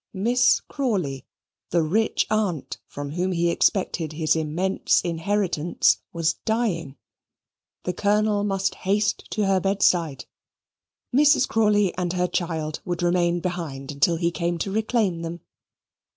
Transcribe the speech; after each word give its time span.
Miss 0.15 0.61
Crawley, 0.61 1.25
the 1.69 1.83
rich 1.83 2.25
aunt 2.31 2.79
from 2.87 3.11
whom 3.11 3.33
he 3.33 3.51
expected 3.51 4.13
his 4.13 4.35
immense 4.35 4.99
inheritance, 5.01 5.99
was 6.11 6.33
dying; 6.43 6.95
the 7.83 7.93
Colonel 7.93 8.43
must 8.43 8.73
haste 8.73 9.25
to 9.29 9.45
her 9.45 9.59
bedside. 9.59 10.25
Mrs. 11.15 11.47
Crawley 11.47 11.95
and 11.99 12.13
her 12.13 12.25
child 12.25 12.79
would 12.83 13.03
remain 13.03 13.41
behind 13.41 13.91
until 13.91 14.15
he 14.15 14.31
came 14.31 14.57
to 14.57 14.71
reclaim 14.71 15.21
them. 15.21 15.41